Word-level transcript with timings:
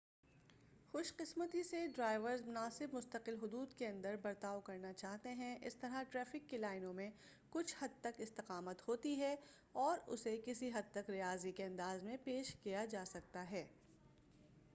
خوش 0.93 1.11
قسمتی 1.17 1.61
سے 1.63 1.85
ڈرائیورز 1.87 2.41
مناسب 2.45 2.93
مستقل 2.93 3.35
حدود 3.41 3.73
کے 3.73 3.87
اندر 3.87 4.15
برتاؤ 4.21 4.59
کرنا 4.59 4.93
چاہتے 4.93 5.33
ہیں 5.33 5.55
اس 5.61 5.75
طرح 5.75 6.03
ٹریفک 6.03 6.49
کی 6.49 6.57
لائنوں 6.57 6.93
میں 6.93 7.09
کچھ 7.49 7.75
حد 7.79 7.99
تک 8.01 8.19
استقامت 8.19 8.87
ہوتی 8.87 9.15
ہے 9.19 9.35
اور 9.75 9.97
اسے 10.07 10.35
کسی 10.45 10.71
حد 10.73 10.91
تک 10.91 11.09
ریاضی 11.09 11.51
کے 11.51 11.63
انداز 11.63 12.03
میں 12.03 12.17
پیش 12.23 12.55
کیا 12.63 12.85
جا 12.85 13.03
سکتا 13.05 13.49
ہے 13.51 13.65